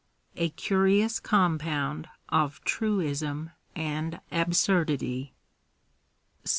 [0.45, 5.35] —a curious compound of truism and absurdity.
[6.43, 6.49] §2.